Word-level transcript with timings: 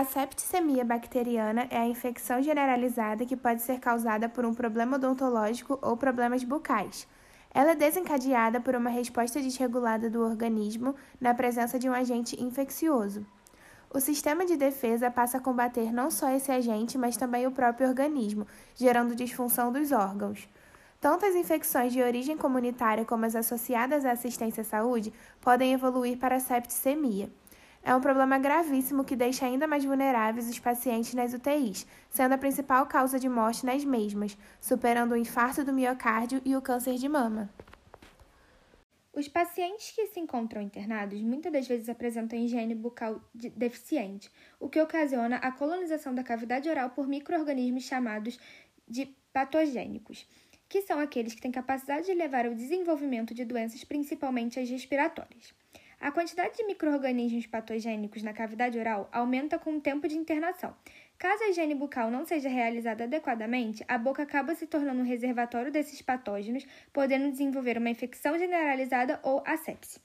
A 0.00 0.04
septicemia 0.04 0.82
bacteriana 0.82 1.66
é 1.68 1.76
a 1.76 1.86
infecção 1.86 2.42
generalizada 2.42 3.26
que 3.26 3.36
pode 3.36 3.60
ser 3.60 3.78
causada 3.78 4.30
por 4.30 4.46
um 4.46 4.54
problema 4.54 4.96
odontológico 4.96 5.78
ou 5.82 5.94
problemas 5.94 6.42
bucais. 6.42 7.06
Ela 7.52 7.72
é 7.72 7.74
desencadeada 7.74 8.62
por 8.62 8.74
uma 8.74 8.88
resposta 8.88 9.42
desregulada 9.42 10.08
do 10.08 10.22
organismo 10.22 10.94
na 11.20 11.34
presença 11.34 11.78
de 11.78 11.86
um 11.86 11.92
agente 11.92 12.42
infeccioso. 12.42 13.26
O 13.92 14.00
sistema 14.00 14.46
de 14.46 14.56
defesa 14.56 15.10
passa 15.10 15.36
a 15.36 15.40
combater 15.42 15.92
não 15.92 16.10
só 16.10 16.30
esse 16.30 16.50
agente, 16.50 16.96
mas 16.96 17.18
também 17.18 17.46
o 17.46 17.52
próprio 17.52 17.86
organismo, 17.86 18.46
gerando 18.74 19.14
disfunção 19.14 19.70
dos 19.70 19.92
órgãos. 19.92 20.48
Tanto 20.98 21.26
as 21.26 21.34
infecções 21.34 21.92
de 21.92 22.00
origem 22.00 22.38
comunitária 22.38 23.04
como 23.04 23.26
as 23.26 23.36
associadas 23.36 24.06
à 24.06 24.12
assistência 24.12 24.62
à 24.62 24.64
saúde 24.64 25.12
podem 25.42 25.74
evoluir 25.74 26.16
para 26.16 26.36
a 26.36 26.40
septicemia. 26.40 27.28
É 27.82 27.94
um 27.94 28.00
problema 28.00 28.38
gravíssimo 28.38 29.04
que 29.04 29.16
deixa 29.16 29.46
ainda 29.46 29.66
mais 29.66 29.84
vulneráveis 29.84 30.48
os 30.48 30.58
pacientes 30.58 31.14
nas 31.14 31.32
UTIs, 31.32 31.86
sendo 32.10 32.34
a 32.34 32.38
principal 32.38 32.86
causa 32.86 33.18
de 33.18 33.28
morte 33.28 33.64
nas 33.64 33.84
mesmas, 33.84 34.36
superando 34.60 35.12
o 35.12 35.16
infarto 35.16 35.64
do 35.64 35.72
miocárdio 35.72 36.42
e 36.44 36.54
o 36.54 36.60
câncer 36.60 36.96
de 36.96 37.08
mama. 37.08 37.48
Os 39.12 39.26
pacientes 39.26 39.90
que 39.90 40.06
se 40.06 40.20
encontram 40.20 40.62
internados 40.62 41.20
muitas 41.20 41.52
das 41.52 41.66
vezes 41.66 41.88
apresentam 41.88 42.38
higiene 42.38 42.74
bucal 42.74 43.20
deficiente, 43.34 44.30
o 44.60 44.68
que 44.68 44.80
ocasiona 44.80 45.36
a 45.36 45.50
colonização 45.50 46.14
da 46.14 46.22
cavidade 46.22 46.68
oral 46.68 46.90
por 46.90 47.08
microorganismos 47.08 47.84
chamados 47.84 48.38
de 48.86 49.06
patogênicos, 49.32 50.28
que 50.68 50.82
são 50.82 51.00
aqueles 51.00 51.34
que 51.34 51.40
têm 51.40 51.50
capacidade 51.50 52.06
de 52.06 52.14
levar 52.14 52.46
ao 52.46 52.54
desenvolvimento 52.54 53.34
de 53.34 53.44
doenças, 53.44 53.82
principalmente 53.82 54.60
as 54.60 54.70
respiratórias. 54.70 55.52
A 56.00 56.10
quantidade 56.10 56.56
de 56.56 56.64
microorganismos 56.64 57.46
patogênicos 57.46 58.22
na 58.22 58.32
cavidade 58.32 58.78
oral 58.78 59.06
aumenta 59.12 59.58
com 59.58 59.76
o 59.76 59.80
tempo 59.82 60.08
de 60.08 60.16
internação. 60.16 60.74
Caso 61.18 61.44
a 61.44 61.50
higiene 61.50 61.74
bucal 61.74 62.10
não 62.10 62.24
seja 62.24 62.48
realizada 62.48 63.04
adequadamente, 63.04 63.84
a 63.86 63.98
boca 63.98 64.22
acaba 64.22 64.54
se 64.54 64.66
tornando 64.66 65.02
um 65.02 65.04
reservatório 65.04 65.70
desses 65.70 66.00
patógenos, 66.00 66.66
podendo 66.90 67.30
desenvolver 67.30 67.76
uma 67.76 67.90
infecção 67.90 68.38
generalizada 68.38 69.20
ou 69.22 69.42
a 69.46 69.58
sepse. 69.58 70.00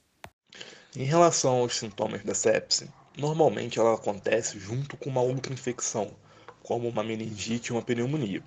Em 0.94 1.04
relação 1.04 1.60
aos 1.60 1.78
sintomas 1.78 2.22
da 2.22 2.34
sepse, 2.34 2.90
normalmente 3.16 3.78
ela 3.78 3.94
acontece 3.94 4.58
junto 4.58 4.98
com 4.98 5.08
uma 5.08 5.22
outra 5.22 5.54
infecção, 5.54 6.14
como 6.62 6.90
uma 6.90 7.02
meningite 7.02 7.72
ou 7.72 7.78
uma 7.78 7.84
pneumonia. 7.84 8.42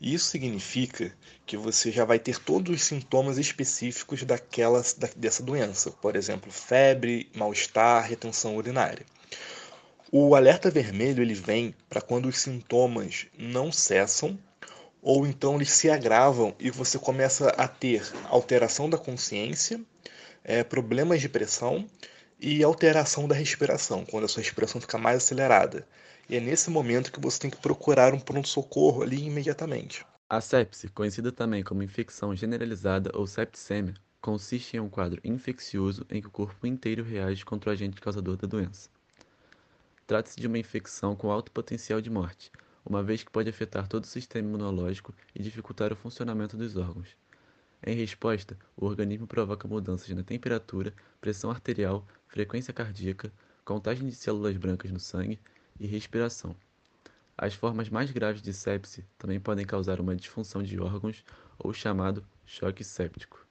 Isso 0.00 0.26
significa 0.26 1.14
que 1.44 1.56
você 1.56 1.92
já 1.92 2.06
vai 2.06 2.18
ter 2.18 2.38
todos 2.38 2.74
os 2.74 2.82
sintomas 2.82 3.36
específicos 3.36 4.22
daquela, 4.22 4.82
dessa 5.14 5.42
doença, 5.42 5.90
por 5.90 6.16
exemplo, 6.16 6.50
febre, 6.50 7.28
mal-estar, 7.34 8.08
retenção 8.08 8.56
urinária. 8.56 9.04
O 10.10 10.34
alerta 10.34 10.70
vermelho 10.70 11.22
ele 11.22 11.34
vem 11.34 11.74
para 11.88 12.00
quando 12.00 12.28
os 12.28 12.38
sintomas 12.38 13.26
não 13.38 13.70
cessam 13.70 14.38
ou 15.02 15.26
então 15.26 15.56
eles 15.56 15.70
se 15.70 15.90
agravam 15.90 16.54
e 16.58 16.70
você 16.70 16.98
começa 16.98 17.50
a 17.50 17.68
ter 17.68 18.02
alteração 18.28 18.88
da 18.88 18.98
consciência, 18.98 19.80
é, 20.42 20.64
problemas 20.64 21.20
de 21.20 21.28
pressão 21.28 21.86
e 22.40 22.64
alteração 22.64 23.28
da 23.28 23.34
respiração, 23.34 24.04
quando 24.04 24.24
a 24.24 24.28
sua 24.28 24.42
respiração 24.42 24.80
fica 24.80 24.96
mais 24.96 25.18
acelerada. 25.18 25.86
E 26.28 26.36
é 26.36 26.40
nesse 26.40 26.70
momento 26.70 27.12
que 27.12 27.20
você 27.20 27.38
tem 27.38 27.50
que 27.50 27.58
procurar 27.58 28.14
um 28.14 28.20
pronto-socorro 28.20 29.02
ali 29.02 29.24
imediatamente. 29.26 30.06
A 30.28 30.40
sepse, 30.40 30.88
conhecida 30.88 31.30
também 31.30 31.62
como 31.62 31.82
infecção 31.82 32.34
generalizada 32.34 33.10
ou 33.14 33.26
septicemia, 33.26 33.94
consiste 34.20 34.76
em 34.76 34.80
um 34.80 34.88
quadro 34.88 35.20
infeccioso 35.24 36.06
em 36.08 36.20
que 36.20 36.28
o 36.28 36.30
corpo 36.30 36.66
inteiro 36.66 37.02
reage 37.02 37.44
contra 37.44 37.70
o 37.70 37.72
agente 37.72 38.00
causador 38.00 38.36
da 38.36 38.46
doença. 38.46 38.88
Trata-se 40.06 40.40
de 40.40 40.46
uma 40.46 40.58
infecção 40.58 41.14
com 41.16 41.30
alto 41.30 41.50
potencial 41.50 42.00
de 42.00 42.10
morte, 42.10 42.50
uma 42.84 43.02
vez 43.02 43.22
que 43.22 43.30
pode 43.30 43.50
afetar 43.50 43.88
todo 43.88 44.04
o 44.04 44.08
sistema 44.08 44.48
imunológico 44.48 45.14
e 45.34 45.42
dificultar 45.42 45.92
o 45.92 45.96
funcionamento 45.96 46.56
dos 46.56 46.76
órgãos. 46.76 47.16
Em 47.82 47.94
resposta, 47.94 48.58
o 48.76 48.84
organismo 48.84 49.26
provoca 49.26 49.66
mudanças 49.66 50.08
na 50.10 50.22
temperatura, 50.22 50.92
pressão 51.18 51.50
arterial, 51.50 52.06
frequência 52.28 52.74
cardíaca, 52.74 53.32
contagem 53.64 54.06
de 54.06 54.14
células 54.14 54.56
brancas 54.56 54.90
no 54.90 55.00
sangue 55.00 55.40
e 55.78 55.86
respiração. 55.86 56.54
As 57.38 57.54
formas 57.54 57.88
mais 57.88 58.10
graves 58.10 58.42
de 58.42 58.52
sepse 58.52 59.06
também 59.16 59.40
podem 59.40 59.64
causar 59.64 59.98
uma 59.98 60.14
disfunção 60.14 60.62
de 60.62 60.78
órgãos 60.78 61.24
ou 61.58 61.72
chamado 61.72 62.22
choque 62.44 62.84
séptico. 62.84 63.49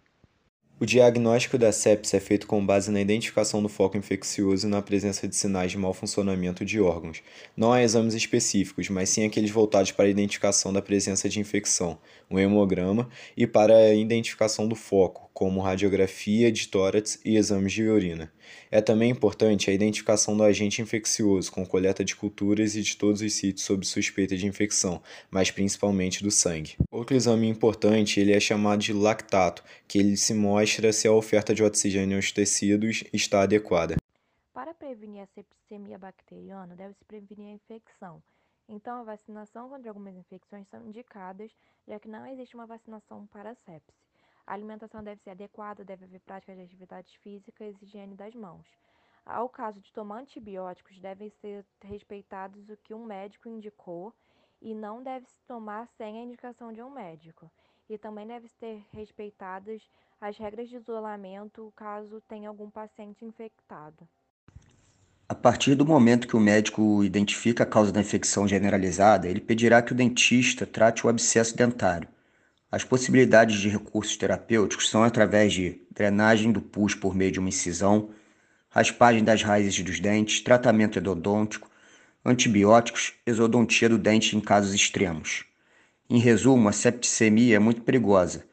O 0.81 0.85
diagnóstico 0.85 1.57
da 1.57 1.73
sepse 1.73 2.15
é 2.15 2.21
feito 2.21 2.47
com 2.47 2.65
base 2.65 2.89
na 2.89 3.01
identificação 3.01 3.61
do 3.61 3.67
foco 3.67 3.97
infeccioso 3.97 4.65
e 4.65 4.69
na 4.69 4.81
presença 4.81 5.27
de 5.27 5.35
sinais 5.35 5.71
de 5.71 5.77
mau 5.77 5.93
funcionamento 5.93 6.63
de 6.63 6.79
órgãos. 6.79 7.21
Não 7.55 7.73
há 7.73 7.83
exames 7.83 8.13
específicos, 8.13 8.87
mas 8.87 9.09
sim 9.09 9.25
aqueles 9.25 9.51
voltados 9.51 9.91
para 9.91 10.05
a 10.05 10.09
identificação 10.09 10.71
da 10.71 10.81
presença 10.81 11.27
de 11.27 11.37
infecção, 11.37 11.99
um 12.31 12.39
hemograma, 12.39 13.09
e 13.35 13.45
para 13.45 13.75
a 13.75 13.93
identificação 13.93 14.69
do 14.69 14.75
foco, 14.75 15.28
como 15.39 15.61
radiografia 15.61 16.51
de 16.51 16.67
tórax 16.67 17.17
e 17.23 17.37
exames 17.37 17.71
de 17.71 17.87
urina. 17.87 18.29
É 18.69 18.81
também 18.81 19.09
importante 19.09 19.71
a 19.71 19.73
identificação 19.73 20.35
do 20.35 20.43
agente 20.43 20.81
infeccioso, 20.81 21.49
com 21.49 21.65
coleta 21.65 22.03
de 22.03 22.13
culturas 22.13 22.75
e 22.75 22.81
de 22.81 22.97
todos 22.97 23.21
os 23.21 23.31
sítios 23.31 23.63
sob 23.63 23.85
suspeita 23.85 24.35
de 24.35 24.45
infecção, 24.45 25.01
mas 25.31 25.49
principalmente 25.49 26.21
do 26.21 26.29
sangue. 26.29 26.75
Outro 26.91 27.15
exame 27.15 27.47
importante 27.47 28.19
ele 28.19 28.33
é 28.33 28.39
chamado 28.41 28.81
de 28.81 28.91
lactato, 28.91 29.63
que 29.87 29.97
ele 29.97 30.17
se 30.17 30.33
mostra 30.33 30.91
se 30.91 31.07
a 31.07 31.13
oferta 31.13 31.55
de 31.55 31.63
oxigênio 31.63 32.17
aos 32.17 32.33
tecidos 32.33 33.05
está 33.13 33.43
adequada. 33.43 33.95
Para 34.53 34.73
prevenir 34.73 35.21
a 35.21 35.27
septicemia 35.27 35.97
bacteriana, 35.97 36.75
deve-se 36.75 37.05
prevenir 37.05 37.47
a 37.47 37.53
infecção. 37.53 38.21
Então, 38.67 38.99
a 38.99 39.03
vacinação 39.03 39.69
contra 39.69 39.89
algumas 39.89 40.17
infecções 40.17 40.67
são 40.67 40.85
indicadas, 40.85 41.49
já 41.87 41.97
que 41.97 42.09
não 42.09 42.27
existe 42.27 42.55
uma 42.55 42.65
vacinação 42.65 43.25
para 43.27 43.51
a 43.51 43.55
sepse. 43.55 44.08
A 44.49 44.53
alimentação 44.55 45.03
deve 45.03 45.21
ser 45.21 45.29
adequada, 45.29 45.85
deve 45.85 46.05
haver 46.05 46.21
prática 46.21 46.55
de 46.55 46.63
atividades 46.63 47.13
físicas 47.21 47.79
e 47.79 47.85
higiene 47.85 48.15
das 48.15 48.33
mãos. 48.33 48.65
Ao 49.23 49.47
caso 49.47 49.79
de 49.79 49.93
tomar 49.93 50.21
antibióticos, 50.21 50.99
devem 50.99 51.29
ser 51.29 51.63
respeitados 51.83 52.67
o 52.67 52.75
que 52.77 52.91
um 52.91 53.05
médico 53.05 53.47
indicou 53.47 54.11
e 54.59 54.73
não 54.73 55.03
deve 55.03 55.27
se 55.27 55.39
tomar 55.47 55.87
sem 55.99 56.17
a 56.17 56.23
indicação 56.23 56.73
de 56.73 56.81
um 56.81 56.89
médico. 56.89 57.51
E 57.87 57.95
também 57.95 58.25
deve 58.25 58.47
ser 58.47 58.83
respeitadas 58.91 59.87
as 60.19 60.35
regras 60.35 60.67
de 60.67 60.77
isolamento 60.77 61.71
caso 61.75 62.19
tenha 62.21 62.49
algum 62.49 62.71
paciente 62.71 63.23
infectado. 63.23 64.09
A 65.27 65.35
partir 65.35 65.75
do 65.75 65.85
momento 65.85 66.27
que 66.27 66.35
o 66.35 66.39
médico 66.39 67.03
identifica 67.03 67.61
a 67.61 67.67
causa 67.67 67.91
da 67.91 68.01
infecção 68.01 68.47
generalizada, 68.47 69.27
ele 69.27 69.41
pedirá 69.41 69.79
que 69.79 69.91
o 69.91 69.95
dentista 69.95 70.65
trate 70.65 71.05
o 71.05 71.09
abscesso 71.09 71.55
dentário. 71.55 72.09
As 72.71 72.83
possibilidades 72.83 73.59
de 73.59 73.67
recursos 73.67 74.15
terapêuticos 74.15 74.89
são 74.89 75.03
através 75.03 75.53
de 75.53 75.81
drenagem 75.89 76.51
do 76.51 76.61
pus 76.61 76.93
por 76.93 77.15
meio 77.15 77.31
de 77.31 77.39
uma 77.39 77.49
incisão, 77.49 78.11
raspagem 78.69 79.23
das 79.23 79.41
raízes 79.41 79.83
dos 79.83 79.99
dentes, 79.99 80.41
tratamento 80.41 80.99
endodôntico, 80.99 81.67
antibióticos, 82.23 83.15
exodontia 83.25 83.89
do 83.89 83.97
dente 83.97 84.37
em 84.37 84.39
casos 84.39 84.75
extremos. 84.75 85.45
Em 86.07 86.19
resumo, 86.19 86.69
a 86.69 86.71
septicemia 86.71 87.55
é 87.55 87.59
muito 87.59 87.81
perigosa 87.81 88.45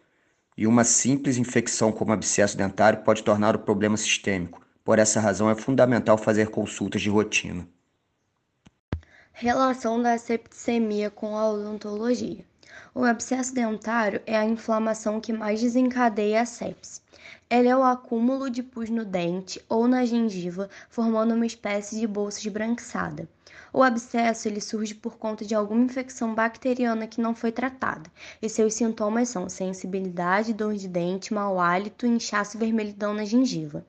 e 0.57 0.67
uma 0.67 0.85
simples 0.85 1.37
infecção 1.37 1.93
como 1.93 2.13
abscesso 2.13 2.57
dentário 2.57 3.03
pode 3.03 3.23
tornar 3.23 3.55
o 3.55 3.59
problema 3.59 3.99
sistêmico. 3.99 4.65
Por 4.83 4.99
essa 4.99 5.21
razão, 5.21 5.51
é 5.51 5.55
fundamental 5.55 6.17
fazer 6.17 6.49
consultas 6.49 7.03
de 7.03 7.11
rotina. 7.11 7.69
Relação 9.33 10.01
da 10.01 10.17
septicemia 10.17 11.11
com 11.11 11.37
a 11.37 11.51
odontologia. 11.51 12.43
O 12.95 13.05
abscesso 13.05 13.55
dentário 13.55 14.21
é 14.27 14.37
a 14.37 14.45
inflamação 14.45 15.21
que 15.21 15.33
mais 15.33 15.61
desencadeia 15.61 16.43
a 16.43 16.47
sepse. 16.47 17.01
Ela 17.49 17.69
é 17.69 17.77
o 17.77 17.83
acúmulo 17.83 18.51
de 18.51 18.63
pus 18.63 18.91
no 18.91 19.05
dente 19.05 19.61
ou 19.69 19.87
na 19.87 20.05
gengiva, 20.05 20.69
formando 20.89 21.35
uma 21.35 21.47
espécie 21.47 21.99
de 21.99 22.07
bolsa 22.07 22.41
esbranquiçada. 22.41 23.29
O 23.73 23.83
abscesso 23.83 24.49
ele 24.49 24.61
surge 24.61 24.95
por 24.95 25.19
conta 25.19 25.45
de 25.45 25.55
alguma 25.55 25.85
infecção 25.85 26.35
bacteriana 26.35 27.07
que 27.07 27.21
não 27.21 27.35
foi 27.35 27.53
tratada, 27.53 28.11
e 28.41 28.49
seus 28.49 28.73
sintomas 28.73 29.29
são 29.29 29.49
sensibilidade, 29.49 30.55
dor 30.55 30.75
de 30.75 30.89
dente, 30.89 31.35
mau 31.35 31.61
hálito, 31.61 32.07
inchaço 32.07 32.57
e 32.57 32.61
vermelhidão 32.61 33.13
na 33.13 33.25
gengiva. 33.25 33.85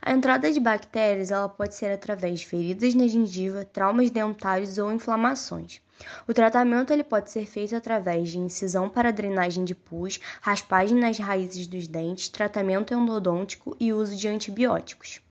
A 0.00 0.12
entrada 0.12 0.52
de 0.52 0.60
bactérias 0.60 1.30
ela 1.30 1.48
pode 1.48 1.74
ser 1.74 1.92
através 1.92 2.40
de 2.40 2.46
feridas 2.46 2.94
na 2.94 3.08
gengiva, 3.08 3.64
traumas 3.64 4.10
dentários 4.10 4.78
ou 4.78 4.92
inflamações. 4.92 5.80
O 6.26 6.34
tratamento 6.34 6.92
ele 6.92 7.04
pode 7.04 7.30
ser 7.30 7.46
feito 7.46 7.76
através 7.76 8.30
de 8.30 8.38
incisão 8.38 8.88
para 8.88 9.12
drenagem 9.12 9.64
de 9.64 9.74
pus, 9.74 10.18
raspagem 10.40 10.98
nas 10.98 11.18
raízes 11.18 11.66
dos 11.66 11.86
dentes, 11.86 12.28
tratamento 12.28 12.94
endodôntico 12.94 13.76
e 13.78 13.92
uso 13.92 14.16
de 14.16 14.28
antibióticos. 14.28 15.20